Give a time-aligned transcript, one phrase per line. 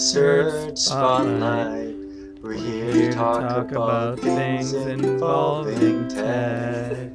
[0.00, 1.94] Surge Spotlight.
[2.40, 7.10] We're here to talk, about things involving tech.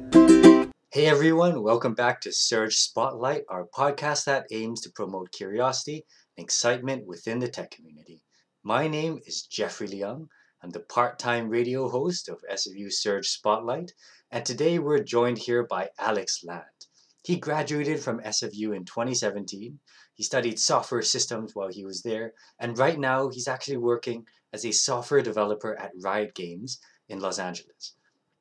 [0.92, 6.44] Hey everyone, welcome back to Surge Spotlight, our podcast that aims to promote curiosity and
[6.44, 8.22] excitement within the tech community.
[8.62, 10.28] My name is Jeffrey Leung.
[10.62, 13.94] I'm the part time radio host of SFU Surge Spotlight,
[14.30, 16.62] and today we're joined here by Alex Land.
[17.24, 19.80] He graduated from SFU in 2017
[20.16, 24.64] he studied software systems while he was there, and right now he's actually working as
[24.64, 27.92] a software developer at Riot Games in Los Angeles.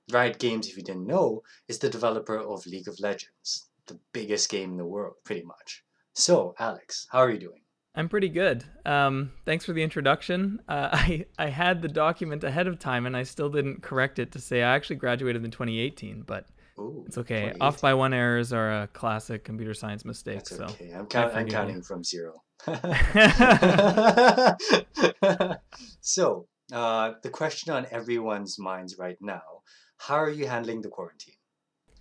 [0.10, 4.50] Riot Games, if you didn't know, is the developer of League of Legends, the biggest
[4.50, 5.84] game in the world, pretty much.
[6.14, 7.62] So, Alex, how are you doing?
[7.94, 8.64] I'm pretty good.
[8.86, 10.60] Um, thanks for the introduction.
[10.70, 14.32] Uh, I I had the document ahead of time, and I still didn't correct it
[14.32, 16.46] to say I actually graduated in 2018, but
[16.78, 17.54] Ooh, it's okay.
[17.62, 20.36] Off by one errors are a classic computer science mistake.
[20.36, 20.92] That's so okay.
[20.94, 22.42] I'm, count- I'm counting from zero.
[26.02, 29.62] so, uh, the question on everyone's minds right now:
[29.98, 31.36] How are you handling the quarantine?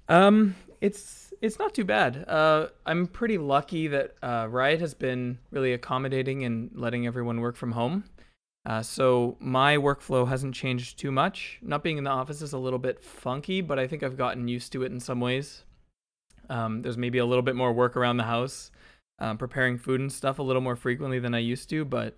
[0.08, 2.24] Um, it's it's not too bad.
[2.28, 7.56] Uh, I'm pretty lucky that uh, Riot has been really accommodating and letting everyone work
[7.56, 8.04] from home.
[8.66, 11.58] Uh, so my workflow hasn't changed too much.
[11.60, 14.48] Not being in the office is a little bit funky, but I think I've gotten
[14.48, 15.64] used to it in some ways.
[16.48, 18.70] Um, there's maybe a little bit more work around the house,
[19.18, 22.16] um, preparing food and stuff a little more frequently than I used to, but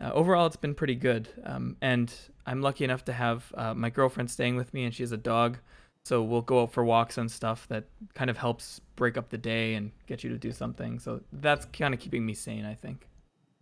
[0.00, 1.28] uh, overall it's been pretty good.
[1.44, 2.12] Um, and
[2.46, 5.16] I'm lucky enough to have uh, my girlfriend staying with me, and she has a
[5.16, 5.58] dog.
[6.04, 7.84] So we'll go out for walks and stuff that
[8.14, 11.00] kind of helps break up the day and get you to do something.
[11.00, 13.08] So that's kind of keeping me sane, I think.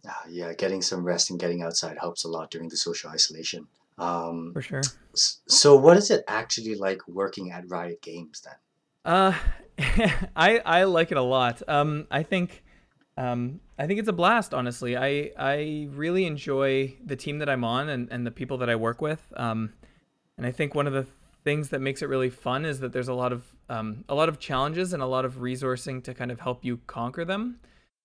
[0.06, 3.66] Uh, yeah, getting some rest and getting outside helps a lot during the social isolation.
[3.98, 4.82] Um, For sure.
[5.14, 8.54] So, what is it actually like working at Riot Games then?
[9.04, 9.34] Uh,
[10.36, 11.62] I I like it a lot.
[11.68, 12.64] Um, I think,
[13.16, 14.52] um, I think it's a blast.
[14.52, 18.68] Honestly, I I really enjoy the team that I'm on and, and the people that
[18.68, 19.20] I work with.
[19.36, 19.72] Um,
[20.36, 21.06] and I think one of the
[21.44, 24.28] things that makes it really fun is that there's a lot of um, a lot
[24.28, 27.60] of challenges and a lot of resourcing to kind of help you conquer them.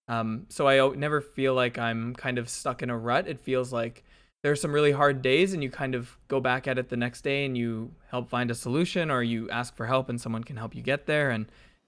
[0.09, 3.27] Um, so I never feel like I'm kind of stuck in a rut.
[3.27, 4.03] It feels like
[4.41, 7.21] there's some really hard days and you kind of go back at it the next
[7.21, 10.57] day and you help find a solution or you ask for help and someone can
[10.57, 11.45] help you get there and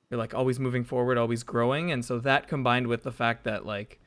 [0.10, 1.92] you're like always moving forward, always growing.
[1.92, 4.00] And so that combined with the fact that like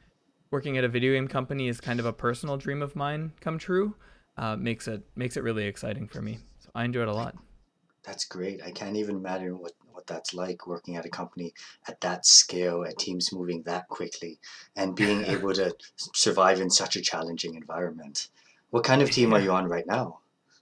[0.53, 3.59] working at a video game company is kind of a personal dream of mine come
[3.59, 3.97] true,
[4.37, 6.39] uh, makes it makes it really exciting for me.
[6.61, 7.35] So I enjoy it a lot.
[8.05, 8.63] That's great.
[8.63, 11.53] I can't even imagine what what that's like working at a company
[11.89, 14.39] at that scale, at teams moving that quickly,
[14.77, 15.75] and being able to
[16.15, 18.29] survive in such a challenging environment.
[18.71, 20.19] What kind of team are you on right now?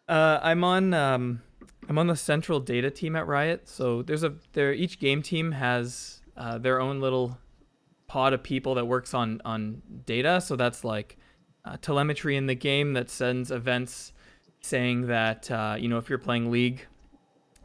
[0.09, 1.43] Uh, I'm on um,
[1.89, 3.69] I'm on the central data team at Riot.
[3.69, 7.39] So there's a there each game team has uh, their own little
[8.07, 10.41] pod of people that works on on data.
[10.41, 11.17] So that's like
[11.65, 14.13] uh, telemetry in the game that sends events
[14.61, 16.87] saying that uh, you know if you're playing League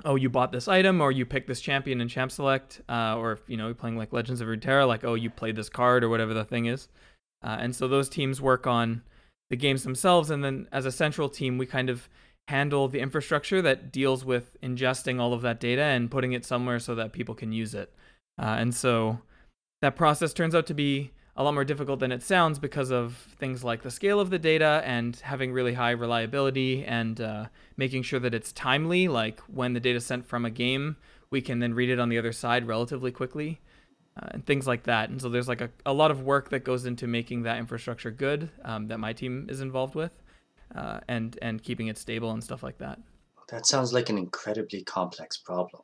[0.05, 3.39] oh, you bought this item or you picked this champion in Champ Select, uh, or
[3.47, 6.09] you know, you're playing like Legends of Runeterra, like oh, you played this card or
[6.09, 6.87] whatever the thing is.
[7.43, 9.01] Uh, and so those teams work on
[9.49, 12.09] the games themselves, and then as a central team, we kind of
[12.47, 16.79] handle the infrastructure that deals with ingesting all of that data and putting it somewhere
[16.79, 17.93] so that people can use it.
[18.41, 19.19] Uh, and so
[19.81, 23.15] that process turns out to be a lot more difficult than it sounds because of
[23.39, 27.45] things like the scale of the data and having really high reliability and uh,
[27.77, 29.07] making sure that it's timely.
[29.07, 30.97] Like when the data sent from a game,
[31.29, 33.61] we can then read it on the other side relatively quickly.
[34.19, 35.11] Uh, and things like that.
[35.11, 38.09] And so there's like a, a lot of work that goes into making that infrastructure
[38.09, 40.11] good um, that my team is involved with,
[40.73, 42.99] uh, and and keeping it stable and stuff like that.
[43.49, 45.83] That sounds like an incredibly complex problem.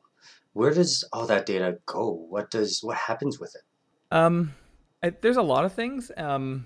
[0.52, 2.10] Where does all that data go?
[2.10, 3.62] What does what happens with it?
[4.10, 4.52] Um,
[5.04, 6.10] I, there's a lot of things.
[6.16, 6.64] Um,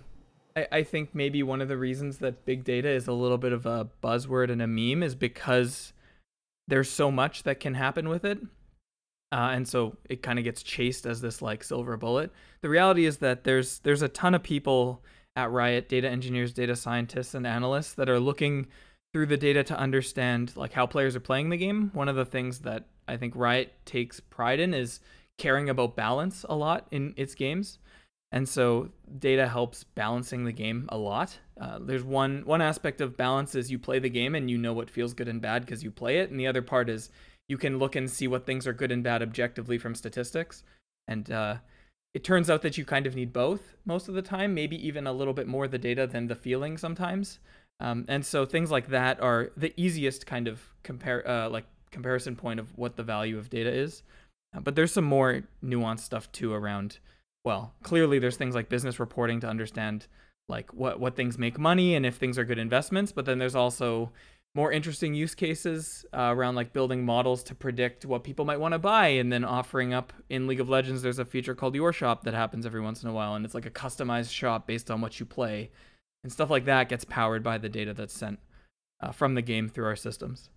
[0.54, 3.52] I, I think maybe one of the reasons that big data is a little bit
[3.52, 5.92] of a buzzword and a meme is because
[6.68, 8.38] there's so much that can happen with it.
[9.32, 12.30] Uh, and so it kind of gets chased as this like silver bullet.
[12.60, 15.02] The reality is that there's there's a ton of people
[15.34, 18.68] at Riot, data engineers, data scientists, and analysts that are looking
[19.12, 21.90] through the data to understand like how players are playing the game.
[21.92, 25.00] One of the things that I think Riot takes pride in is
[25.38, 27.80] caring about balance a lot in its games.
[28.30, 31.38] And so data helps balancing the game a lot.
[31.58, 34.74] Uh, there's one one aspect of balance is you play the game and you know
[34.74, 37.10] what feels good and bad because you play it, and the other part is
[37.48, 40.62] you can look and see what things are good and bad objectively from statistics.
[41.06, 41.56] And uh,
[42.14, 45.06] it turns out that you kind of need both most of the time, maybe even
[45.06, 47.38] a little bit more the data than the feeling sometimes.
[47.80, 52.36] Um, and so things like that are the easiest kind of compare uh, like comparison
[52.36, 54.02] point of what the value of data is.
[54.54, 56.98] Uh, but there's some more nuanced stuff too around
[57.44, 60.06] well, clearly there's things like business reporting to understand
[60.48, 63.12] like what what things make money and if things are good investments.
[63.12, 64.12] But then there's also
[64.54, 68.72] more interesting use cases uh, around like building models to predict what people might want
[68.72, 71.92] to buy and then offering up in League of Legends there's a feature called your
[71.92, 74.90] shop that happens every once in a while and it's like a customized shop based
[74.90, 75.70] on what you play
[76.24, 78.38] and stuff like that gets powered by the data that's sent
[79.00, 80.48] uh, from the game through our systems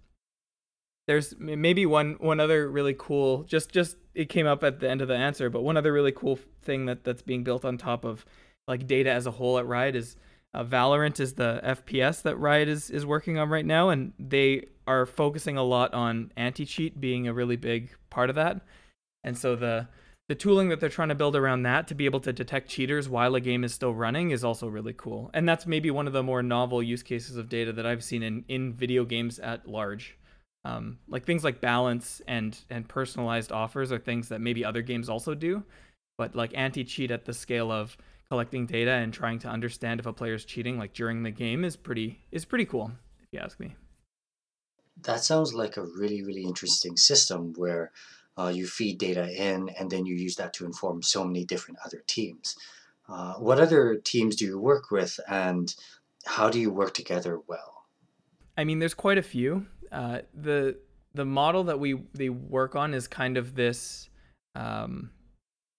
[1.08, 5.02] there's maybe one one other really cool just just it came up at the end
[5.02, 8.06] of the answer but one other really cool thing that that's being built on top
[8.06, 8.26] of
[8.68, 10.16] like data as a whole at riot is
[10.54, 14.68] uh, Valorant is the FPS that Riot is is working on right now, and they
[14.86, 18.62] are focusing a lot on anti cheat being a really big part of that.
[19.24, 19.88] And so the
[20.28, 23.10] the tooling that they're trying to build around that to be able to detect cheaters
[23.10, 25.30] while a game is still running is also really cool.
[25.34, 28.24] And that's maybe one of the more novel use cases of data that I've seen
[28.24, 30.18] in in video games at large.
[30.64, 35.10] Um, like things like balance and and personalized offers are things that maybe other games
[35.10, 35.64] also do,
[36.18, 37.98] but like anti cheat at the scale of
[38.30, 41.66] collecting data and trying to understand if a player is cheating like during the game
[41.66, 42.92] is pretty is pretty cool
[43.22, 43.76] if you ask me.
[45.02, 47.92] That sounds like a really really interesting system where
[48.38, 51.80] uh, you feed data in and then you use that to inform so many different
[51.84, 52.56] other teams.
[53.10, 55.76] Uh, what other teams do you work with and
[56.26, 57.86] how do you work together well?
[58.56, 60.78] I mean there's quite a few uh, the
[61.14, 64.10] the model that we they work on is kind of this
[64.56, 65.12] um,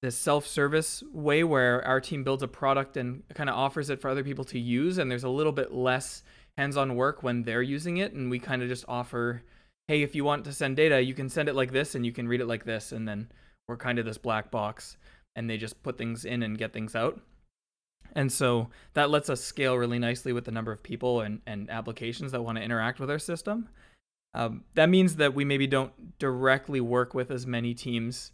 [0.03, 4.09] this self-service way where our team builds a product and kind of offers it for
[4.09, 6.23] other people to use and there's a little bit less
[6.57, 9.43] hands-on work when they're using it and we kind of just offer
[9.89, 12.13] hey if you want to send data you can send it like this and you
[12.13, 13.31] can read it like this and then
[13.69, 14.97] we're kind of this black box
[15.35, 17.21] and they just put things in and get things out.
[18.15, 21.71] And so that lets us scale really nicely with the number of people and, and
[21.71, 23.69] applications that want to interact with our system
[24.35, 28.33] um, that means that we maybe don't directly work with as many teams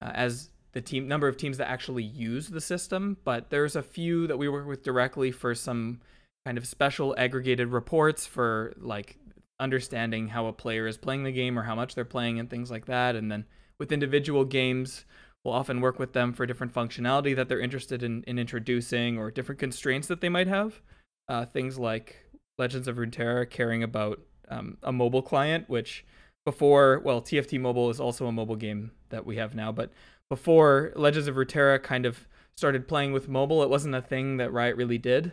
[0.00, 3.82] uh, as the team number of teams that actually use the system, but there's a
[3.82, 6.00] few that we work with directly for some
[6.46, 9.18] kind of special aggregated reports for like
[9.60, 12.70] understanding how a player is playing the game or how much they're playing and things
[12.70, 13.14] like that.
[13.14, 13.44] And then
[13.78, 15.04] with individual games,
[15.44, 19.30] we'll often work with them for different functionality that they're interested in, in introducing or
[19.30, 20.80] different constraints that they might have.
[21.28, 22.16] Uh, things like
[22.58, 24.20] Legends of Runeterra caring about
[24.52, 26.04] um, a mobile client, which
[26.44, 29.90] before, well, TFT Mobile is also a mobile game that we have now, but
[30.28, 32.26] before Legends of Runeterra kind of
[32.56, 35.32] started playing with mobile, it wasn't a thing that Riot really did.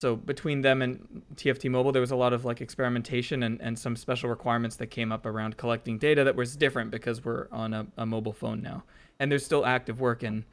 [0.00, 3.76] So between them and TFT Mobile, there was a lot of like experimentation and, and
[3.78, 7.74] some special requirements that came up around collecting data that was different because we're on
[7.74, 8.84] a, a mobile phone now.
[9.18, 10.44] And there's still active work in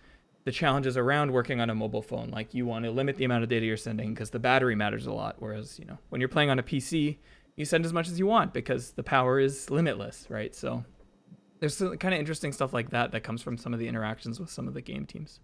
[0.46, 2.30] the challenges around working on a mobile phone.
[2.32, 5.06] Like you want to limit the amount of data you're sending because the battery matters
[5.06, 5.36] a lot.
[5.40, 7.18] Whereas, you know, when you're playing on a PC,
[7.56, 10.54] you send as much as you want because the power is limitless, right?
[10.54, 10.84] So
[11.60, 14.40] there's some kind of interesting stuff like that that comes from some of the interactions
[14.40, 15.40] with some of the game teams.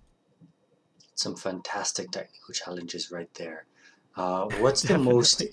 [1.16, 3.66] Some fantastic technical challenges right there.
[4.18, 5.44] Uh, what's the most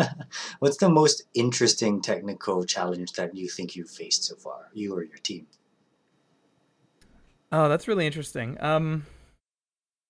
[0.58, 5.04] what's the most interesting technical challenge that you think you've faced so far, you or
[5.04, 5.46] your team?
[7.52, 8.56] Oh, that's really interesting.
[8.60, 9.06] Um,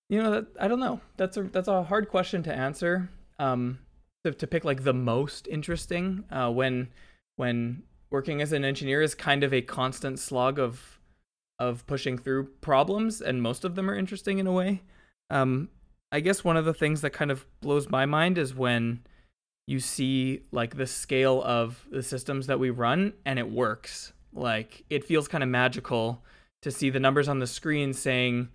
[0.09, 0.99] you know, that, I don't know.
[1.17, 3.09] That's a that's a hard question to answer.
[3.37, 3.79] Um,
[4.23, 6.89] to, to pick like the most interesting uh, when
[7.37, 10.99] when working as an engineer is kind of a constant slog of
[11.59, 14.81] of pushing through problems, and most of them are interesting in a way.
[15.29, 15.69] Um,
[16.11, 19.01] I guess one of the things that kind of blows my mind is when
[19.67, 24.11] you see like the scale of the systems that we run and it works.
[24.33, 26.23] Like it feels kind of magical
[26.63, 28.49] to see the numbers on the screen saying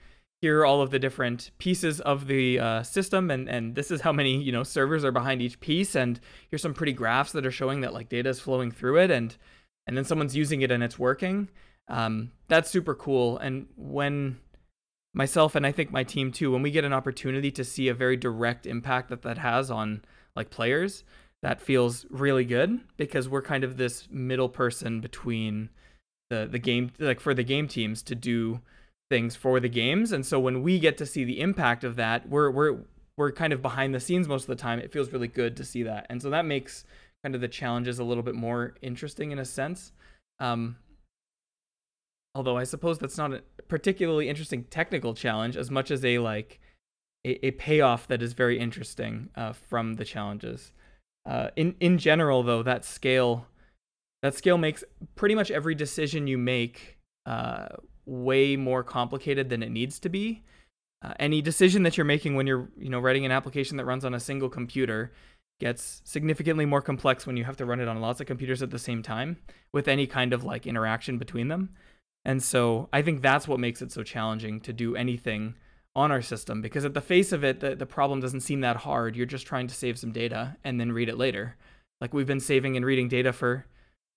[0.47, 4.03] here are all of the different pieces of the uh, system and and this is
[4.03, 7.45] how many you know servers are behind each piece and here's some pretty graphs that
[7.45, 9.37] are showing that like data is flowing through it and
[9.89, 11.49] and then someone's using it and it's working.
[11.89, 14.39] Um, that's super cool and when
[15.15, 17.95] myself and i think my team too when we get an opportunity to see a
[17.95, 20.03] very direct impact that that has on
[20.37, 21.03] like players
[21.43, 25.71] that feels really good because we're kind of this middle person between
[26.31, 28.61] the the game like for the game teams to do
[29.11, 30.13] things for the games.
[30.13, 32.79] And so when we get to see the impact of that we're we're
[33.17, 34.79] we're kind of behind the scenes most of the time.
[34.79, 36.07] It feels really good to see that.
[36.11, 36.85] And so that makes
[37.25, 39.93] kind of the challenges a little bit more interesting in a sense.
[40.39, 40.77] Um,
[42.37, 46.61] although i suppose that's not a particularly interesting technical challenge as much as a like
[47.25, 50.73] a, a payoff that is very interesting uh, from the challenges.
[51.25, 53.47] Uh, in in general though that scale
[54.23, 54.85] that scale makes
[55.15, 57.69] pretty much every decision you make uh,
[58.07, 60.43] way more complicated than it needs to be.
[61.03, 64.05] Uh, any decision that you're making when you're, you know, writing an application that runs
[64.05, 65.13] on a single computer
[65.59, 68.71] gets significantly more complex when you have to run it on lots of computers at
[68.71, 69.37] the same time
[69.73, 71.71] with any kind of like interaction between them.
[72.25, 75.55] And so I think that's what makes it so challenging to do anything
[75.97, 78.77] on our system because at the face of it the, the problem doesn't seem that
[78.77, 81.57] hard you're just trying to save some data and then read it later
[82.03, 83.65] like we've been saving and reading data for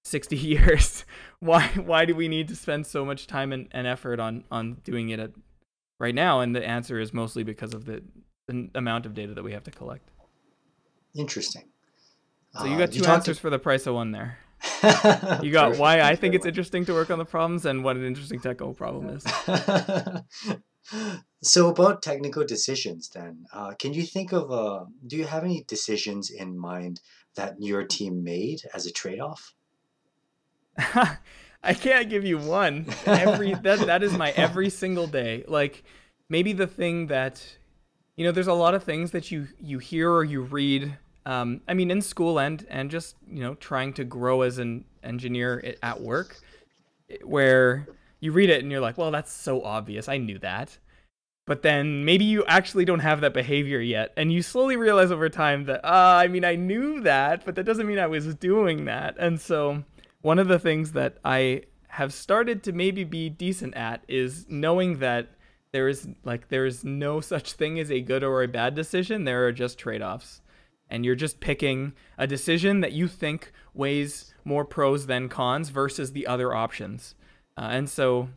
[0.04, 1.06] 60 years.
[1.40, 4.76] Why why do we need to spend so much time and, and effort on on
[4.84, 5.32] doing it at,
[6.00, 6.42] right now?
[6.42, 8.04] And the answer is mostly because of the,
[8.48, 10.12] the amount of data that we have to collect.
[11.16, 11.70] Interesting.
[12.54, 13.42] So you got uh, two you answers to...
[13.42, 14.40] for the price of one there.
[15.44, 18.06] You got why I think it's interesting to work on the problems and what an
[18.06, 19.24] interesting technical problem is.
[21.44, 25.64] so about technical decisions, then, uh, can you think of uh, do you have any
[25.68, 27.02] decisions in mind
[27.36, 29.54] that your team made as a trade-off?
[31.64, 32.88] I can't give you one.
[33.06, 35.44] Every that that is my every single day.
[35.48, 35.84] Like
[36.30, 37.44] maybe the thing that
[38.16, 41.62] you know, there's a lot of things that you you hear or you read um,
[41.68, 45.76] I mean, in school and and just you know trying to grow as an engineer
[45.84, 46.40] at work,
[47.24, 47.88] where
[48.20, 50.10] you read it and you're like, well, that's so obvious.
[50.10, 50.78] I knew that.
[51.46, 55.30] But then maybe you actually don't have that behavior yet, and you slowly realize over
[55.30, 58.86] time that, uh, I mean, I knew that, but that doesn't mean I was doing
[58.86, 59.16] that.
[59.20, 59.84] And so,
[60.22, 65.00] one of the things that I have started to maybe be decent at is knowing
[65.00, 65.30] that
[65.72, 69.24] there is like there is no such thing as a good or a bad decision.
[69.24, 70.42] There are just trade-offs
[70.90, 76.12] and you're just picking a decision that you think weighs more pros than cons versus
[76.12, 77.16] the other options.
[77.58, 78.30] Uh, and so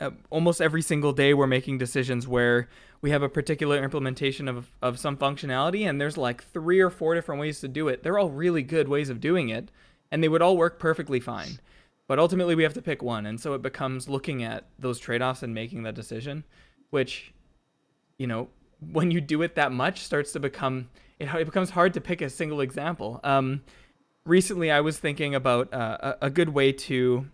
[0.00, 2.68] uh, almost every single day we're making decisions where
[3.00, 7.14] we have a particular implementation of, of some functionality and there's like three or four
[7.14, 8.02] different ways to do it.
[8.02, 9.70] They're all really good ways of doing it
[10.10, 11.60] and they would all work perfectly fine.
[12.06, 13.26] But ultimately we have to pick one.
[13.26, 16.44] And so it becomes looking at those trade-offs and making that decision,
[16.90, 17.34] which,
[18.16, 18.48] you know,
[18.80, 20.88] when you do it that much starts to become
[21.18, 23.20] it, it becomes hard to pick a single example.
[23.24, 23.62] Um,
[24.24, 27.26] recently, I was thinking about uh, a, good way to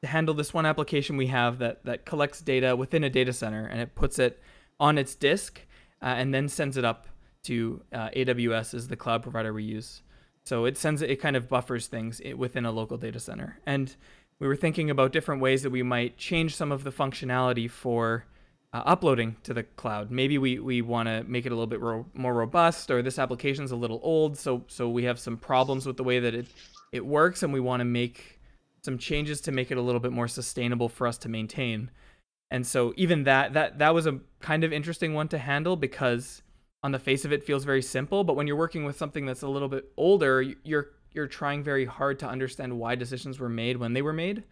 [0.00, 3.66] to handle this one application we have that that collects data within a data center
[3.66, 4.40] and it puts it
[4.80, 5.60] on its disk
[6.02, 7.08] uh, and then sends it up
[7.42, 10.02] to uh, AWS as the cloud provider we use.
[10.48, 13.58] So it sends it, kind of buffers things within a local data center.
[13.66, 13.94] And
[14.40, 18.24] we were thinking about different ways that we might change some of the functionality for
[18.72, 20.10] uh, uploading to the cloud.
[20.10, 23.18] Maybe we, we want to make it a little bit ro- more robust, or this
[23.18, 26.34] application is a little old, so so we have some problems with the way that
[26.34, 26.46] it
[26.92, 28.40] it works, and we want to make
[28.82, 31.90] some changes to make it a little bit more sustainable for us to maintain.
[32.50, 36.42] And so even that that that was a kind of interesting one to handle because
[36.82, 39.42] on the face of it feels very simple, but when you're working with something that's
[39.42, 43.78] a little bit older, you're you're trying very hard to understand why decisions were made
[43.78, 44.44] when they were made,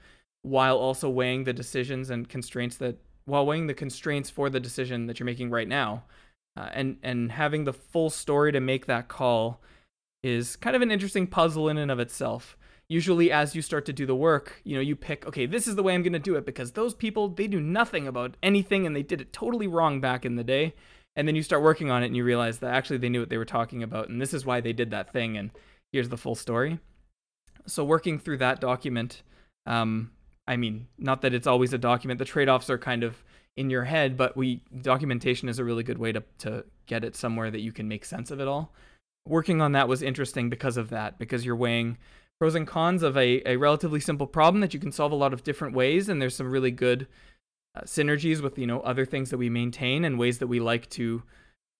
[0.42, 5.06] while also weighing the decisions and constraints that while weighing the constraints for the decision
[5.06, 6.04] that you're making right now.
[6.56, 9.61] Uh, and and having the full story to make that call
[10.23, 12.56] is kind of an interesting puzzle in and of itself.
[12.88, 15.75] Usually as you start to do the work, you know, you pick, okay, this is
[15.75, 18.87] the way I'm going to do it because those people, they do nothing about anything
[18.87, 20.75] and they did it totally wrong back in the day.
[21.16, 23.30] And then you start working on it and you realize that actually they knew what
[23.30, 25.50] they were talking about and this is why they did that thing and
[25.92, 26.78] here's the full story.
[27.66, 29.23] So working through that document
[29.66, 30.11] um,
[30.46, 32.18] I mean, not that it's always a document.
[32.18, 33.23] The trade-offs are kind of
[33.56, 37.16] in your head, but we documentation is a really good way to to get it
[37.16, 38.73] somewhere that you can make sense of it all.
[39.26, 41.99] Working on that was interesting because of that, because you're weighing
[42.38, 45.32] pros and cons of a, a relatively simple problem that you can solve a lot
[45.32, 47.08] of different ways, and there's some really good
[47.76, 50.88] uh, synergies with you know other things that we maintain and ways that we like
[50.90, 51.23] to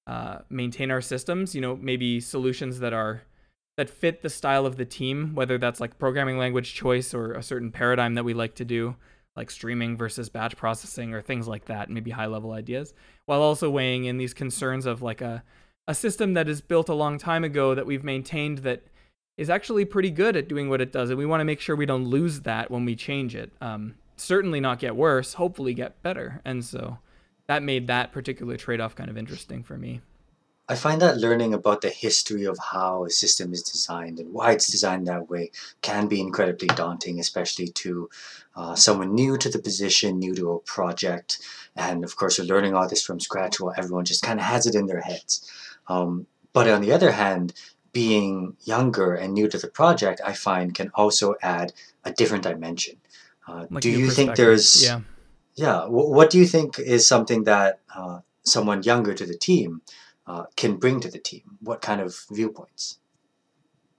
[0.07, 1.55] uh, maintain our systems.
[1.55, 3.23] You know, maybe solutions that are
[3.77, 7.43] that fit the style of the team, whether that's like programming language choice or a
[7.43, 8.97] certain paradigm that we like to do,
[9.37, 12.95] like streaming versus batch processing or things like that, maybe high level ideas,
[13.27, 15.43] while also weighing in these concerns of like a,
[15.87, 18.83] a system that is built a long time ago that we've maintained that
[19.37, 21.11] is actually pretty good at doing what it does.
[21.11, 23.53] And we want to make sure we don't lose that when we change it.
[23.61, 26.41] Um, certainly not get worse, hopefully get better.
[26.45, 26.99] And so
[27.47, 30.01] that made that particular trade off kind of interesting for me.
[30.69, 34.51] I find that learning about the history of how a system is designed and why
[34.51, 38.11] it's designed that way can be incredibly daunting, especially to
[38.57, 41.39] uh, someone new to the position, new to a project.
[41.77, 44.67] And of course, you're learning all this from scratch while everyone just kind of has
[44.67, 45.49] it in their heads.
[45.87, 47.53] Um, but on the other hand,
[47.93, 51.73] being younger and new to the project, I find can also add
[52.05, 52.97] a different dimension.
[53.47, 55.01] Uh, like do you think there's, yeah,
[55.55, 59.83] yeah, w- what do you think is something that uh, someone younger to the team
[60.27, 61.43] uh, can bring to the team?
[61.61, 62.99] What kind of viewpoints?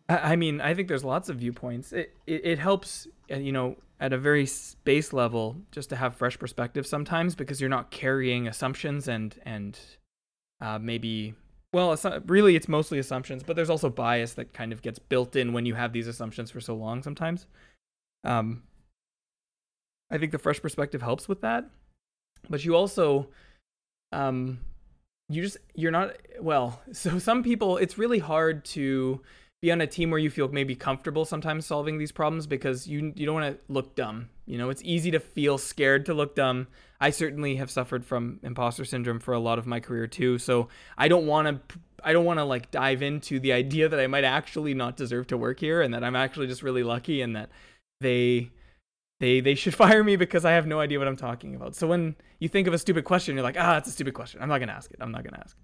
[0.10, 1.92] I mean, I think there's lots of viewpoints.
[1.92, 4.48] It, it, it helps, uh, you know, at a very
[4.84, 9.80] base level, just to have fresh perspective sometimes because you're not carrying assumptions and and
[10.62, 11.36] uh, maybe
[11.74, 15.52] well, really it's mostly assumptions, but there's also bias that kind of gets built in
[15.52, 17.04] when you have these assumptions for so long.
[17.04, 17.46] Sometimes,
[18.24, 18.64] um,
[20.10, 21.70] I think the fresh perspective helps with that.
[22.50, 23.28] but you also
[24.14, 24.60] um
[25.30, 29.22] you just you're not well so some people it's really hard to
[29.62, 33.12] be on a team where you feel maybe comfortable sometimes solving these problems because you
[33.16, 36.36] you don't want to look dumb you know it's easy to feel scared to look
[36.36, 36.68] dumb
[37.02, 40.68] i certainly have suffered from imposter syndrome for a lot of my career too so
[40.98, 44.06] i don't want to i don't want to like dive into the idea that i
[44.08, 47.36] might actually not deserve to work here and that i'm actually just really lucky and
[47.36, 47.50] that
[48.00, 48.50] they
[49.20, 51.76] they they should fire me because I have no idea what I'm talking about.
[51.76, 54.42] So when you think of a stupid question, you're like, ah, it's a stupid question.
[54.42, 54.98] I'm not gonna ask it.
[55.00, 55.58] I'm not gonna ask.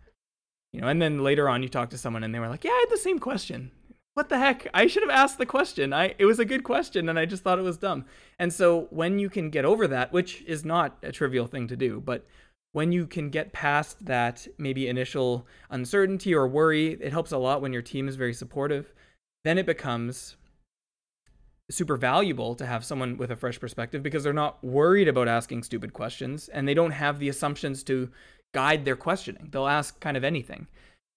[0.71, 2.71] You know, and then later on you talk to someone and they were like, yeah,
[2.71, 3.71] I had the same question.
[4.15, 4.67] What the heck?
[4.73, 5.93] I should have asked the question.
[5.93, 8.05] I it was a good question and I just thought it was dumb.
[8.39, 11.75] And so when you can get over that, which is not a trivial thing to
[11.75, 12.25] do, but
[12.73, 17.61] when you can get past that maybe initial uncertainty or worry, it helps a lot
[17.61, 18.93] when your team is very supportive.
[19.43, 20.37] Then it becomes
[21.73, 25.63] super valuable to have someone with a fresh perspective because they're not worried about asking
[25.63, 28.09] stupid questions and they don't have the assumptions to
[28.53, 29.49] guide their questioning.
[29.51, 30.67] They'll ask kind of anything.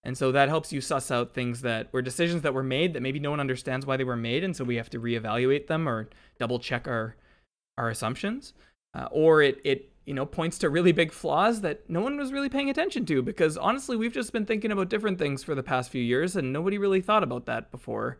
[0.04, 3.02] And so that helps you suss out things that were decisions that were made that
[3.02, 4.44] maybe no one understands why they were made.
[4.44, 6.08] And so we have to reevaluate them or
[6.38, 7.16] double check our,
[7.76, 8.52] our assumptions.
[8.94, 12.32] Uh, or it, it, you know, points to really big flaws that no one was
[12.32, 15.62] really paying attention to because honestly, we've just been thinking about different things for the
[15.62, 18.16] past few years and nobody really thought about that before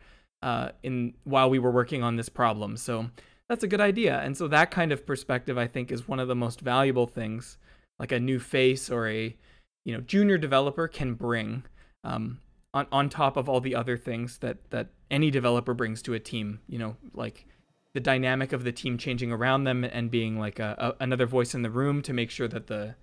[0.47, 2.76] uh, in while we were working on this problem.
[2.76, 3.11] So
[3.49, 4.21] that's a good idea.
[4.21, 7.59] And so that kind of perspective, I think, is one of the most valuable things,
[7.99, 9.37] like a new face or a
[9.85, 11.65] you know junior developer can bring
[12.05, 12.38] um,
[12.73, 16.21] on on top of all the other things that that any developer brings to a
[16.21, 16.61] team.
[16.69, 17.47] You know, like
[17.93, 21.57] the dynamic of the team changing around them and being like a, a another voice
[21.57, 22.95] in the room to make sure that the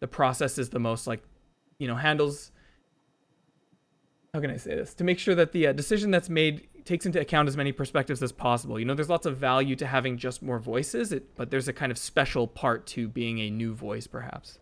[0.00, 1.22] the process is the most like
[1.78, 2.50] you know handles
[4.32, 7.04] how can I say this to make sure that the uh, decision that's made takes
[7.04, 8.78] into account as many perspectives as possible.
[8.78, 11.72] You know, there's lots of value to having just more voices, it, but there's a
[11.72, 14.58] kind of special part to being a new voice, perhaps.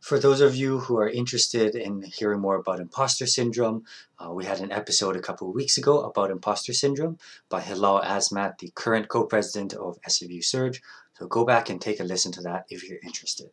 [0.00, 3.84] For those of you who are interested in hearing more about imposter syndrome,
[4.18, 7.18] uh, we had an episode a couple of weeks ago about imposter syndrome
[7.50, 10.80] by Hilal Azmat, the current co-president of SFU Surge.
[11.18, 13.50] So go back and take a listen to that if you're interested.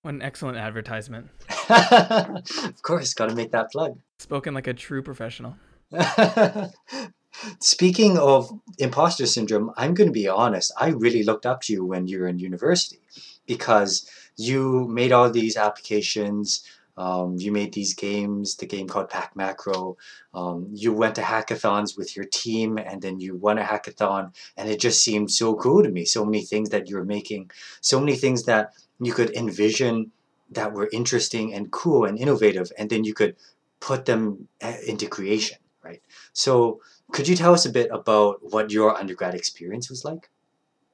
[0.00, 1.28] What an excellent advertisement.
[1.68, 3.98] of course, got to make that plug.
[4.18, 5.56] Spoken like a true professional.
[7.60, 10.72] Speaking of imposter syndrome, I'm going to be honest.
[10.78, 13.00] I really looked up to you when you were in university
[13.46, 16.64] because you made all these applications.
[16.96, 19.96] Um, you made these games, the game called Pack Macro.
[20.34, 24.68] Um, you went to hackathons with your team and then you won a hackathon, and
[24.68, 26.04] it just seemed so cool to me.
[26.04, 30.10] So many things that you were making, so many things that you could envision
[30.50, 33.36] that were interesting and cool and innovative, and then you could
[33.80, 36.02] put them eh, into creation, right?
[36.32, 36.80] So,
[37.12, 40.30] could you tell us a bit about what your undergrad experience was like?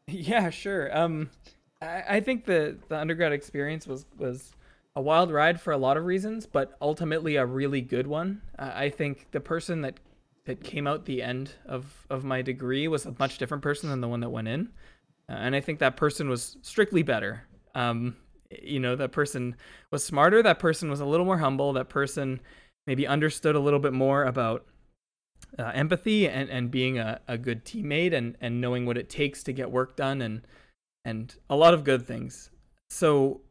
[0.06, 0.96] Yeah, sure.
[0.96, 1.30] Um,
[1.80, 4.52] I, I think the the undergrad experience was was
[4.96, 8.42] a wild ride for a lot of reasons, but ultimately a really good one.
[8.58, 9.98] Uh, I think the person that
[10.46, 14.00] that came out the end of of my degree was a much different person than
[14.00, 14.70] the one that went in,
[15.28, 17.44] uh, and I think that person was strictly better.
[17.74, 18.16] Um,
[18.62, 19.56] you know, that person
[19.90, 20.42] was smarter.
[20.42, 21.72] That person was a little more humble.
[21.72, 22.40] That person
[22.86, 24.66] maybe understood a little bit more about
[25.58, 29.42] uh, empathy and, and being a, a good teammate and, and knowing what it takes
[29.44, 30.46] to get work done and
[31.06, 32.50] and a lot of good things.
[32.88, 33.42] So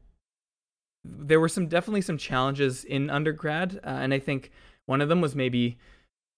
[1.04, 4.52] there were some definitely some challenges in undergrad, uh, and I think
[4.86, 5.78] one of them was maybe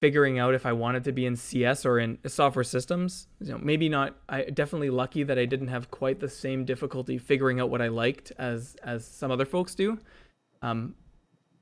[0.02, 3.28] figuring out if I wanted to be in CS or in software systems.
[3.40, 4.16] You know, maybe not.
[4.28, 7.88] I definitely lucky that I didn't have quite the same difficulty figuring out what I
[7.88, 10.00] liked as as some other folks do.
[10.62, 10.96] Um,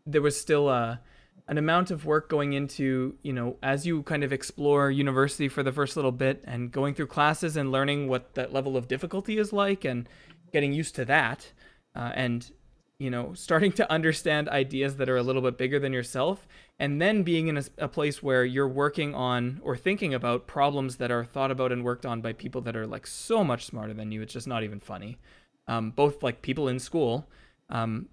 [0.06, 1.00] there was still a
[1.48, 5.64] an amount of work going into you know as you kind of explore university for
[5.64, 9.38] the first little bit and going through classes and learning what that level of difficulty
[9.38, 10.08] is like and
[10.52, 11.52] getting used to that
[11.96, 12.52] uh, and
[12.98, 16.48] you know starting to understand ideas that are a little bit bigger than yourself
[16.80, 20.98] and then being in a, a, place where you're working on or thinking about problems
[20.98, 23.94] that are thought about and worked on by people that are like so much smarter
[23.94, 25.18] than you it's just not even funny.
[25.66, 27.30] Um, both like people in school
[27.70, 28.08] um,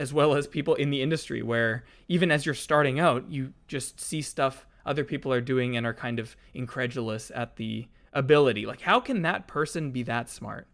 [0.00, 4.00] as well as people in the industry where even as you're starting out you just
[4.00, 8.64] see stuff other people are doing and are kind of incredulous at the ability.
[8.66, 10.66] Like how can that person be that smart?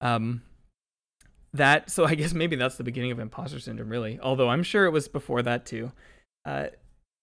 [0.00, 0.42] Um
[1.52, 4.18] that so i guess maybe that's the beginning of imposter syndrome really.
[4.20, 5.92] Although i'm sure it was before that too.
[6.44, 6.66] Uh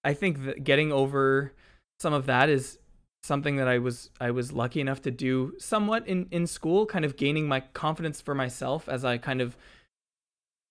[0.04, 1.54] i think that getting over
[2.00, 2.80] some of that is
[3.22, 7.06] something that i was i was lucky enough to do somewhat in in school kind
[7.06, 9.56] of gaining my confidence for myself as i kind of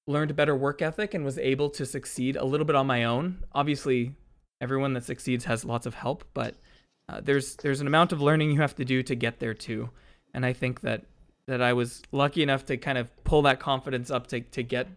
[0.06, 3.04] learned a better work ethic and was able to succeed a little bit on my
[3.04, 3.44] own.
[3.52, 4.14] Obviously,
[4.60, 6.56] everyone that succeeds has lots of help, but
[7.08, 9.90] uh, there's there's an amount of learning you have to do to get there too.
[10.34, 11.04] And I think that
[11.46, 14.88] that I was lucky enough to kind of pull that confidence up to to get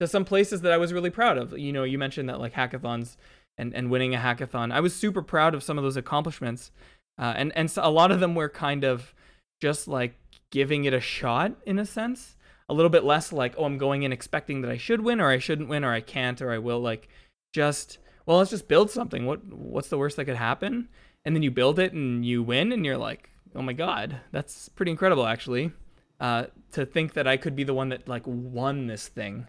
[0.00, 1.56] to some places that I was really proud of.
[1.56, 3.16] You know, you mentioned that like hackathons
[3.56, 4.72] and and winning a hackathon.
[4.72, 6.70] I was super proud of some of those accomplishments,
[7.18, 9.14] uh, and and so a lot of them were kind of
[9.60, 10.14] just like
[10.50, 12.36] giving it a shot in a sense.
[12.72, 15.30] A little bit less like, oh, I'm going in expecting that I should win or
[15.30, 16.80] I shouldn't win or I can't or I will.
[16.80, 17.08] Like,
[17.52, 19.26] just well, let's just build something.
[19.26, 20.88] What what's the worst that could happen?
[21.24, 24.68] And then you build it and you win, and you're like, oh my god, that's
[24.70, 25.72] pretty incredible actually.
[26.20, 29.46] Uh, to think that I could be the one that like won this thing,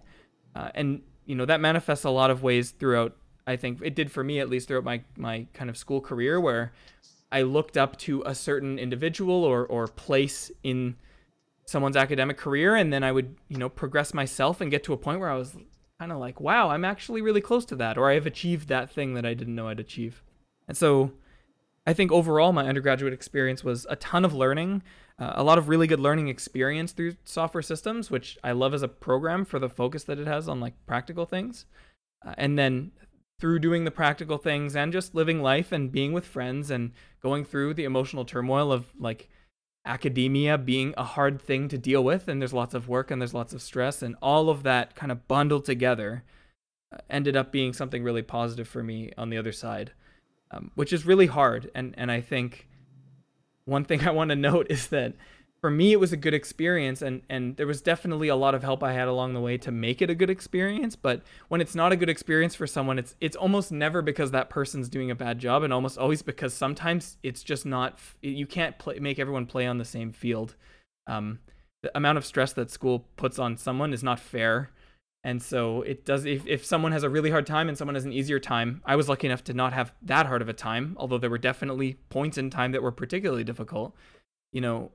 [0.55, 3.15] uh, and you know that manifests a lot of ways throughout.
[3.45, 6.41] I think it did for me at least throughout my my kind of school career
[6.41, 6.73] where
[7.31, 10.95] I looked up to a certain individual or or place in
[11.65, 14.97] someone's academic career, and then I would you know progress myself and get to a
[14.97, 15.55] point where I was
[15.99, 18.91] kind of like, wow, I'm actually really close to that, or I have achieved that
[18.91, 20.23] thing that I didn't know I'd achieve.
[20.67, 21.11] And so
[21.85, 24.83] I think overall, my undergraduate experience was a ton of learning,
[25.19, 28.81] uh, a lot of really good learning experience through software systems, which I love as
[28.81, 31.65] a program for the focus that it has on like practical things.
[32.25, 32.91] Uh, and then
[33.39, 37.43] through doing the practical things and just living life and being with friends and going
[37.43, 39.29] through the emotional turmoil of like
[39.85, 43.33] academia being a hard thing to deal with and there's lots of work and there's
[43.33, 46.23] lots of stress and all of that kind of bundled together
[46.93, 49.91] uh, ended up being something really positive for me on the other side
[50.53, 51.69] um, which is really hard.
[51.75, 52.67] And and I think
[53.65, 55.13] one thing I want to note is that
[55.63, 58.63] for me it was a good experience and and there was definitely a lot of
[58.63, 61.73] help I had along the way to make it a good experience but when it's
[61.73, 65.15] not a good experience for someone it's it's almost never because that person's doing a
[65.15, 69.45] bad job and almost always because sometimes it's just not you can't play, make everyone
[69.45, 70.55] play on the same field
[71.07, 71.39] um,
[71.81, 74.69] the amount of stress that school puts on someone is not fair
[75.23, 78.03] and so it does if, if someone has a really hard time and someone has
[78.03, 80.97] an easier time, I was lucky enough to not have that hard of a time,
[80.99, 83.95] although there were definitely points in time that were particularly difficult.
[84.51, 84.91] You know,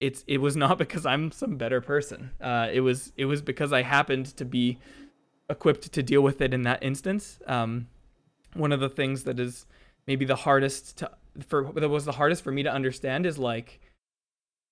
[0.00, 2.30] it's it was not because I'm some better person.
[2.40, 4.78] Uh, it was it was because I happened to be
[5.50, 7.38] equipped to deal with it in that instance.
[7.46, 7.88] Um,
[8.54, 9.66] one of the things that is
[10.06, 11.10] maybe the hardest to
[11.46, 13.80] for that was the hardest for me to understand is like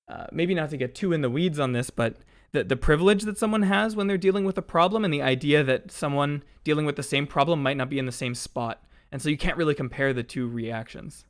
[0.09, 2.17] uh, maybe not to get too in the weeds on this, but
[2.53, 5.65] the, the privilege that someone has when they're dealing with a problem and the idea
[5.65, 8.83] that someone dealing with the same problem might not be in the same spot.
[9.11, 11.25] And so you can't really compare the two reactions.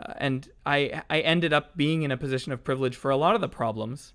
[0.00, 3.34] Uh, and I I ended up being in a position of privilege for a lot
[3.34, 4.12] of the problems,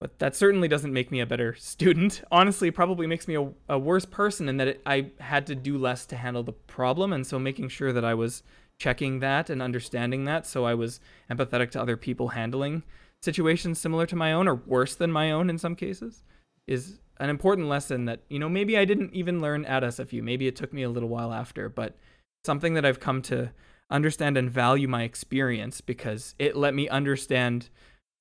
[0.00, 2.22] but that certainly doesn't make me a better student.
[2.30, 5.78] Honestly, probably makes me a, a worse person in that it, I had to do
[5.78, 8.42] less to handle the problem, and so making sure that I was
[8.78, 12.82] checking that and understanding that, so I was empathetic to other people handling
[13.24, 16.22] situations similar to my own or worse than my own in some cases
[16.66, 20.22] is an important lesson that you know maybe I didn't even learn at SFU.
[20.22, 21.96] Maybe it took me a little while after, but
[22.44, 23.50] something that I've come to
[23.90, 27.68] understand and value my experience because it let me understand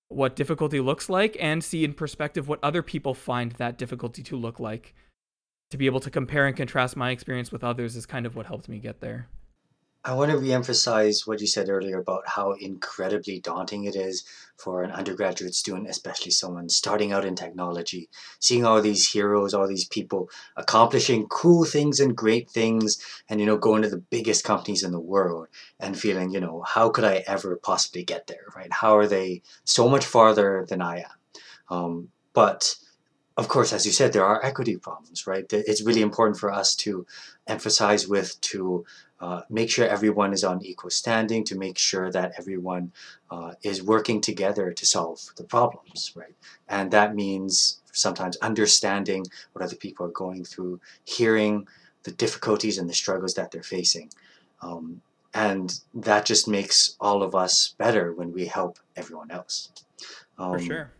[0.09, 4.35] what difficulty looks like and see in perspective what other people find that difficulty to
[4.35, 4.93] look like.
[5.71, 8.45] To be able to compare and contrast my experience with others is kind of what
[8.45, 9.27] helped me get there.
[10.05, 14.25] I want to reemphasize what you said earlier about how incredibly daunting it is
[14.57, 19.65] for an undergraduate student, especially someone starting out in technology, seeing all these heroes, all
[19.65, 24.43] these people accomplishing cool things and great things, and you know, going to the biggest
[24.43, 25.47] companies in the world
[25.79, 28.73] and feeling, you know, how could I ever possibly get there, right?
[28.73, 31.37] How are they so much farther than I am?
[31.69, 32.75] Um, but
[33.35, 35.45] of course, as you said, there are equity problems, right?
[35.51, 37.05] It's really important for us to
[37.47, 38.85] emphasize with to
[39.19, 42.91] uh, make sure everyone is on equal standing, to make sure that everyone
[43.31, 46.35] uh, is working together to solve the problems, right?
[46.67, 51.67] And that means sometimes understanding what other people are going through, hearing
[52.03, 54.11] the difficulties and the struggles that they're facing.
[54.61, 55.01] Um,
[55.33, 59.71] and that just makes all of us better when we help everyone else.
[60.37, 60.91] Um, For sure.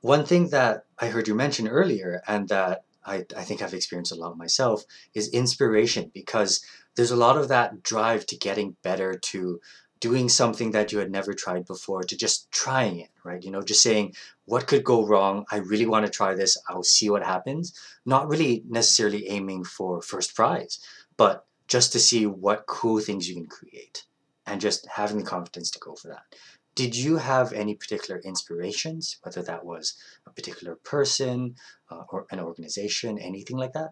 [0.00, 4.12] One thing that I heard you mention earlier, and that I, I think I've experienced
[4.12, 4.84] a lot myself,
[5.14, 6.64] is inspiration because
[6.96, 9.60] there's a lot of that drive to getting better, to
[10.00, 13.42] doing something that you had never tried before, to just trying it, right?
[13.42, 15.44] You know, just saying, what could go wrong?
[15.50, 16.56] I really want to try this.
[16.68, 17.74] I'll see what happens.
[18.06, 20.78] Not really necessarily aiming for first prize,
[21.16, 24.04] but just to see what cool things you can create
[24.46, 26.22] and just having the confidence to go for that.
[26.78, 29.94] Did you have any particular inspirations, whether that was
[30.28, 31.56] a particular person
[31.90, 33.90] uh, or an organization, anything like that?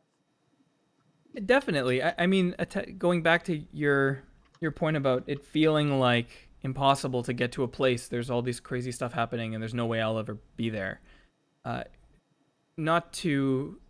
[1.45, 2.01] Definitely.
[2.01, 2.55] I, I mean,
[2.97, 4.23] going back to your
[4.61, 8.07] your point about it feeling like impossible to get to a place.
[8.07, 11.01] There's all this crazy stuff happening, and there's no way I'll ever be there.
[11.65, 11.83] Uh,
[12.77, 13.81] not to,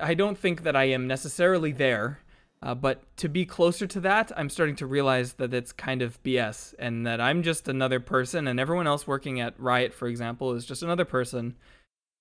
[0.00, 2.20] I don't think that I am necessarily there,
[2.62, 6.22] Uh, but to be closer to that, I'm starting to realize that it's kind of
[6.22, 10.52] BS and that I'm just another person, and everyone else working at Riot, for example,
[10.52, 11.54] is just another person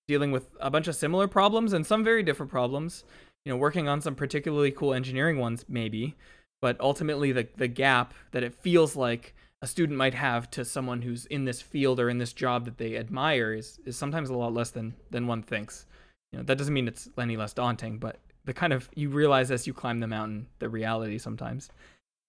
[0.08, 3.04] dealing with a bunch of similar problems and some very different problems.
[3.46, 6.16] You know, working on some particularly cool engineering ones, maybe,
[6.62, 11.02] but ultimately the the gap that it feels like a student might have to someone
[11.02, 14.38] who's in this field or in this job that they admire is is sometimes a
[14.38, 15.86] lot less than than one thinks.
[16.32, 19.52] You know, that doesn't mean it's any less daunting, but the kind of you realize
[19.52, 21.70] as you climb the mountain the reality sometimes.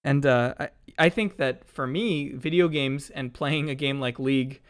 [0.04, 4.18] And uh, I I think that for me, video games and playing a game like
[4.18, 4.60] League,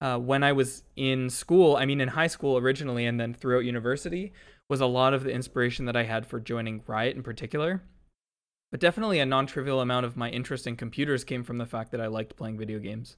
[0.00, 3.64] uh, when I was in school, I mean in high school originally, and then throughout
[3.64, 4.32] university,
[4.68, 7.82] was a lot of the inspiration that I had for joining Riot in particular.
[8.70, 12.00] But definitely a non-trivial amount of my interest in computers came from the fact that
[12.00, 13.16] I liked playing video games,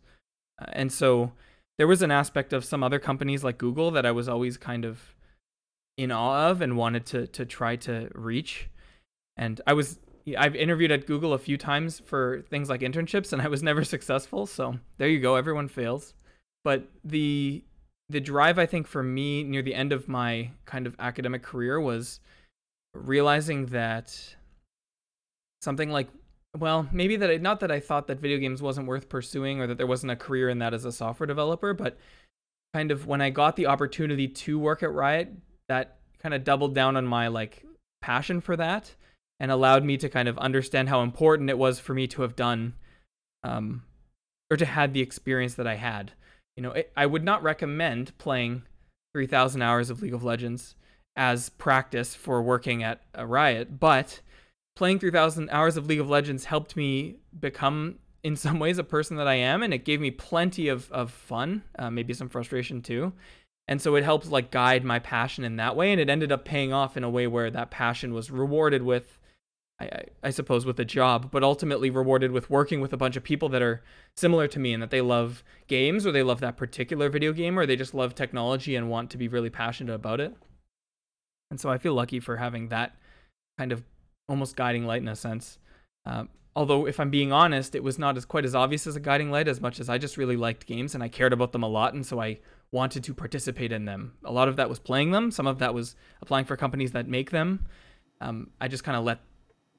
[0.61, 1.33] uh, and so
[1.79, 4.85] there was an aspect of some other companies like Google that I was always kind
[4.85, 5.15] of
[5.97, 8.69] in awe of and wanted to to try to reach.
[9.37, 9.99] And I was
[10.39, 13.85] I've interviewed at Google a few times for things like internships and I was never
[13.95, 14.47] successful.
[14.47, 16.15] So there you go, everyone fails.
[16.65, 17.65] But the
[18.09, 21.81] the drive I think for me near the end of my kind of academic career
[21.81, 22.21] was
[22.95, 24.37] realizing that
[25.63, 26.09] something like
[26.57, 29.77] well, maybe that not that I thought that video games wasn't worth pursuing or that
[29.77, 31.99] there wasn't a career in that as a software developer, but
[32.73, 35.33] kind of when I got the opportunity to work at Riot,
[35.69, 37.65] that kind of doubled down on my like
[38.03, 38.95] passion for that
[39.41, 42.37] and allowed me to kind of understand how important it was for me to have
[42.37, 42.75] done
[43.43, 43.83] um,
[44.51, 46.13] or to had the experience that I had.
[46.57, 48.63] You know, it, I would not recommend playing
[49.15, 50.77] 3,000 hours of League of Legends
[51.17, 54.21] as practice for working at a Riot, but
[54.77, 59.17] playing 3,000 hours of League of Legends helped me become, in some ways, a person
[59.17, 62.83] that I am, and it gave me plenty of, of fun, uh, maybe some frustration
[62.83, 63.13] too
[63.67, 66.45] and so it helped like guide my passion in that way and it ended up
[66.45, 69.19] paying off in a way where that passion was rewarded with
[69.81, 73.25] I, I, suppose with a job but ultimately rewarded with working with a bunch of
[73.25, 73.83] people that are
[74.17, 77.59] similar to me and that they love games or they love that particular video game
[77.59, 80.37] or they just love technology and want to be really passionate about it.
[81.51, 82.95] And so i feel lucky for having that
[83.59, 83.83] kind of
[84.29, 85.59] almost guiding light in a sense.
[86.07, 86.25] Uh,
[86.57, 89.31] although if i'm being honest it was not as quite as obvious as a guiding
[89.31, 91.69] light as much as i just really liked games and i cared about them a
[91.69, 92.39] lot and so i
[92.75, 94.13] wanted to participate in them.
[94.25, 95.31] A lot of that was playing them.
[95.31, 97.65] Some of that was applying for companies that make them.
[98.21, 99.21] Um, I just kind of let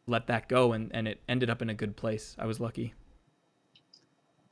[0.07, 2.35] let that go, and and it ended up in a good place.
[2.39, 2.93] I was lucky.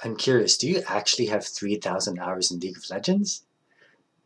[0.04, 0.58] I'm curious.
[0.58, 3.44] Do you actually have three thousand hours in League of Legends?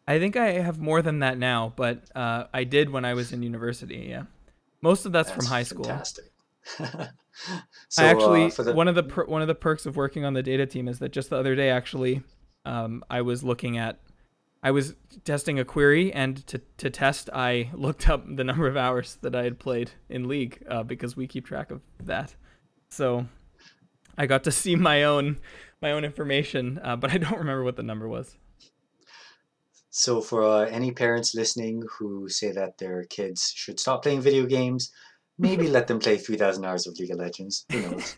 [0.07, 3.31] I think I have more than that now, but uh, I did when I was
[3.31, 4.07] in university.
[4.09, 4.23] Yeah,
[4.81, 5.83] most of that's, that's from high school.
[5.83, 6.31] Fantastic.
[7.89, 8.73] so, I actually uh, the...
[8.73, 10.97] one of the per- one of the perks of working on the data team is
[10.99, 12.23] that just the other day, actually,
[12.65, 13.99] um, I was looking at
[14.63, 18.77] I was testing a query, and to, to test, I looked up the number of
[18.77, 22.35] hours that I had played in League uh, because we keep track of that.
[22.89, 23.27] So
[24.17, 25.39] I got to see my own
[25.81, 28.35] my own information, uh, but I don't remember what the number was.
[29.89, 34.45] So, for uh, any parents listening who say that their kids should stop playing video
[34.45, 34.91] games,
[35.39, 37.65] maybe let them play 3,000 hours of League of Legends.
[37.71, 38.15] Who knows?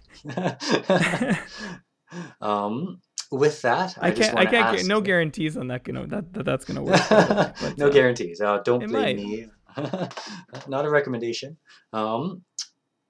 [2.41, 2.99] um,
[3.31, 4.37] with that, I, I can't.
[4.37, 4.77] I can't.
[4.77, 5.87] Get, no guarantees on that.
[5.87, 7.01] You know that, that that's going to work.
[7.61, 8.41] But, no uh, guarantees.
[8.41, 9.47] Uh, don't blame me.
[10.67, 11.57] Not a recommendation.
[11.93, 12.43] Um,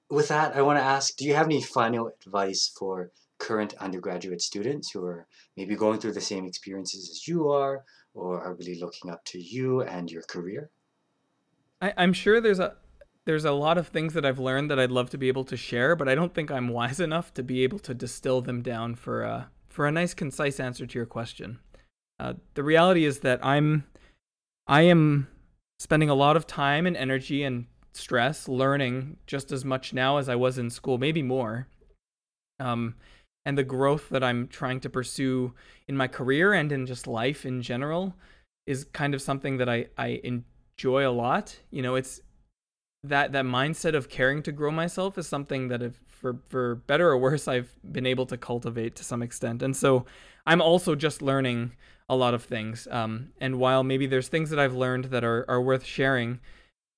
[0.09, 4.41] with that, I want to ask: Do you have any final advice for current undergraduate
[4.41, 8.79] students who are maybe going through the same experiences as you are, or are really
[8.79, 10.69] looking up to you and your career?
[11.81, 12.75] I, I'm sure there's a
[13.25, 15.55] there's a lot of things that I've learned that I'd love to be able to
[15.55, 18.95] share, but I don't think I'm wise enough to be able to distill them down
[18.95, 19.43] for uh,
[19.79, 21.57] for a nice concise answer to your question.
[22.19, 23.85] Uh, the reality is that I'm
[24.67, 25.29] I am
[25.79, 30.27] spending a lot of time and energy and stress learning just as much now as
[30.27, 31.69] I was in school, maybe more.
[32.59, 32.95] Um,
[33.45, 35.53] and the growth that I'm trying to pursue
[35.87, 38.15] in my career and in just life in general
[38.67, 41.57] is kind of something that I, I enjoy a lot.
[41.71, 42.19] You know, it's
[43.05, 47.09] that that mindset of caring to grow myself is something that if for for better
[47.09, 49.61] or worse I've been able to cultivate to some extent.
[49.61, 50.05] And so
[50.45, 51.73] I'm also just learning
[52.07, 52.87] a lot of things.
[52.91, 56.39] Um, and while maybe there's things that I've learned that are are worth sharing,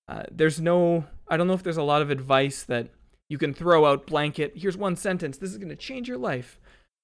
[0.07, 2.89] uh, there's no I don't know if there's a lot of advice that
[3.29, 4.53] you can throw out blanket.
[4.55, 5.37] Here's one sentence.
[5.37, 6.59] This is going to change your life.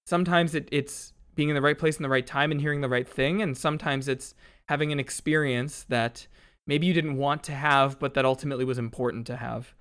[0.05, 2.89] Sometimes it, it's being in the right place in the right time and hearing the
[2.89, 4.33] right thing, and sometimes it's
[4.67, 6.27] having an experience that
[6.65, 9.73] maybe you didn't want to have, but that ultimately was important to have.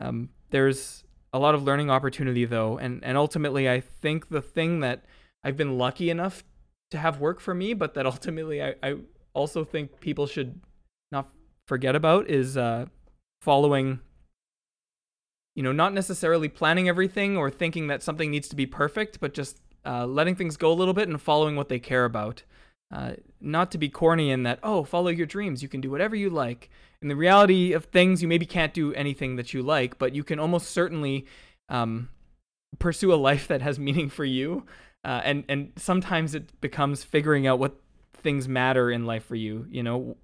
[0.00, 4.80] Um, there's a lot of learning opportunity though, and and ultimately, I think the thing
[4.80, 5.04] that
[5.44, 6.44] I've been lucky enough
[6.90, 8.96] to have work for me, but that ultimately I, I
[9.34, 10.60] also think people should
[11.12, 11.28] not
[11.66, 12.86] forget about is uh,
[13.42, 14.00] following
[15.58, 19.34] you know, not necessarily planning everything or thinking that something needs to be perfect, but
[19.34, 22.44] just uh, letting things go a little bit and following what they care about.
[22.94, 25.60] Uh, not to be corny in that, oh, follow your dreams.
[25.60, 26.70] You can do whatever you like.
[27.00, 30.24] In the reality of things, you maybe can't do anything that you like, but you
[30.24, 31.26] can almost certainly
[31.68, 32.08] um,
[32.78, 34.64] pursue a life that has meaning for you.
[35.04, 37.76] Uh, and and sometimes it becomes figuring out what
[38.12, 39.66] things matter in life for you.
[39.70, 40.16] You know,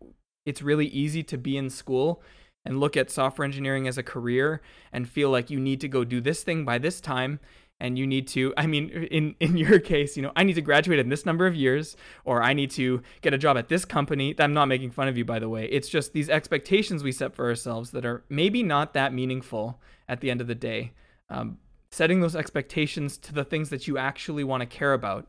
[0.45, 2.23] it's really easy to be in school
[2.65, 4.61] and look at software engineering as a career
[4.93, 7.41] and feel like you need to go do this thing by this time
[7.85, 10.63] and you need to i mean in in your case you know i need to
[10.63, 13.85] graduate in this number of years or i need to get a job at this
[13.85, 17.13] company i'm not making fun of you by the way it's just these expectations we
[17.13, 20.93] set for ourselves that are maybe not that meaningful at the end of the day
[21.29, 21.59] um,
[21.91, 25.27] setting those expectations to the things that you actually want to care about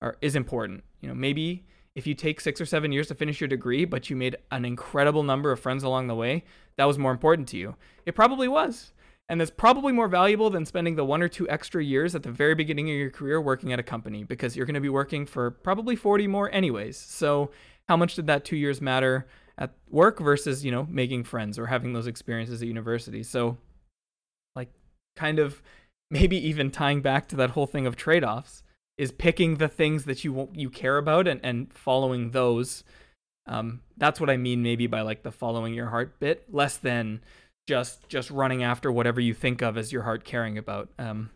[0.00, 3.40] are, is important you know maybe if you take six or seven years to finish
[3.40, 6.44] your degree, but you made an incredible number of friends along the way,
[6.76, 7.74] that was more important to you.
[8.06, 8.92] It probably was.
[9.28, 12.30] And that's probably more valuable than spending the one or two extra years at the
[12.30, 15.26] very beginning of your career working at a company because you're going to be working
[15.26, 16.96] for probably 40 more anyways.
[16.96, 17.50] So,
[17.88, 19.26] how much did that two years matter
[19.58, 23.22] at work versus, you know, making friends or having those experiences at university?
[23.22, 23.58] So,
[24.56, 24.70] like,
[25.16, 25.62] kind of
[26.10, 28.62] maybe even tying back to that whole thing of trade offs
[28.96, 32.82] is picking the things that you you care about and, and following those.
[33.46, 37.20] Um, that's what I mean maybe by like the following your heart bit, less than
[37.68, 40.88] just just running after whatever you think of as your heart caring about.
[40.98, 41.30] Um,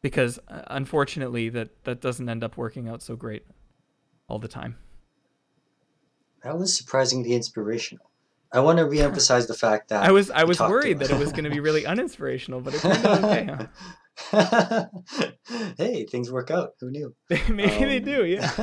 [0.00, 3.44] because uh, unfortunately, that that doesn't end up working out so great
[4.26, 4.78] all the time.
[6.42, 8.10] That was surprisingly inspirational.
[8.52, 11.30] I want to reemphasize the fact that I was I was worried that it was
[11.30, 13.44] going to be really uninspirational, but it turned out okay.
[13.44, 13.66] Huh?
[15.78, 16.74] hey, things work out.
[16.80, 17.14] Who knew?
[17.48, 18.50] Maybe um, they do, yeah.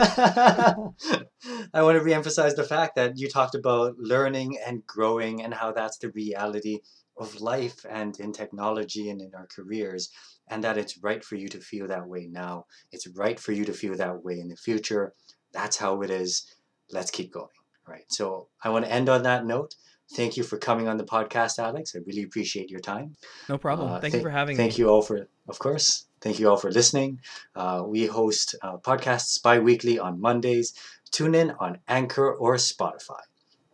[1.73, 5.71] I want to reemphasize the fact that you talked about learning and growing and how
[5.71, 6.79] that's the reality
[7.17, 10.09] of life and in technology and in our careers,
[10.47, 12.65] and that it's right for you to feel that way now.
[12.91, 15.13] It's right for you to feel that way in the future.
[15.51, 16.45] That's how it is.
[16.91, 17.47] Let's keep going.
[17.87, 18.05] Right.
[18.09, 19.75] So I want to end on that note.
[20.13, 21.95] Thank you for coming on the podcast, Alex.
[21.95, 23.15] I really appreciate your time.
[23.49, 23.91] No problem.
[23.91, 24.71] Uh, thank th- you for having thank me.
[24.71, 27.19] Thank you all for, of course, thank you all for listening.
[27.55, 30.73] Uh, we host uh, podcasts bi weekly on Mondays.
[31.11, 33.21] Tune in on Anchor or Spotify.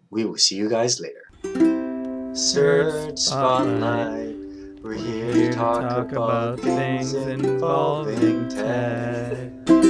[0.10, 2.36] We will see you guys later.
[2.36, 4.36] Search Spotlight.
[4.84, 9.83] We're here, to talk, talk about, about things involving tech.